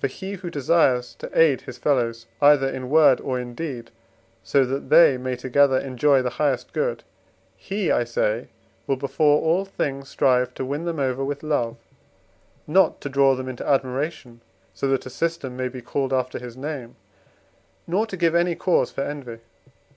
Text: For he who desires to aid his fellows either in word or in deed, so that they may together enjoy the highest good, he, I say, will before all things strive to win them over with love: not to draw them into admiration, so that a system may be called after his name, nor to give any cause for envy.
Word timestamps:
For 0.00 0.08
he 0.08 0.32
who 0.32 0.50
desires 0.50 1.14
to 1.20 1.30
aid 1.38 1.60
his 1.60 1.78
fellows 1.78 2.26
either 2.40 2.68
in 2.68 2.90
word 2.90 3.20
or 3.20 3.38
in 3.38 3.54
deed, 3.54 3.92
so 4.42 4.64
that 4.64 4.90
they 4.90 5.16
may 5.16 5.36
together 5.36 5.78
enjoy 5.78 6.20
the 6.20 6.30
highest 6.40 6.72
good, 6.72 7.04
he, 7.56 7.88
I 7.88 8.02
say, 8.02 8.48
will 8.88 8.96
before 8.96 9.40
all 9.40 9.64
things 9.64 10.08
strive 10.08 10.52
to 10.54 10.64
win 10.64 10.84
them 10.84 10.98
over 10.98 11.24
with 11.24 11.44
love: 11.44 11.76
not 12.66 13.00
to 13.02 13.08
draw 13.08 13.36
them 13.36 13.48
into 13.48 13.64
admiration, 13.64 14.40
so 14.74 14.88
that 14.88 15.06
a 15.06 15.10
system 15.10 15.56
may 15.56 15.68
be 15.68 15.80
called 15.80 16.12
after 16.12 16.40
his 16.40 16.56
name, 16.56 16.96
nor 17.86 18.04
to 18.08 18.16
give 18.16 18.34
any 18.34 18.56
cause 18.56 18.90
for 18.90 19.02
envy. 19.02 19.38